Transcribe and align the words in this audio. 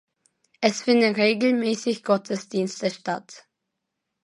Es 0.61 0.81
finden 0.81 1.13
regelmäßig 1.13 2.03
Gottesdienste 2.03 2.89
statt. 2.89 3.47